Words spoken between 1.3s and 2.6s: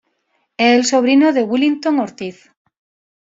de Willington Ortiz.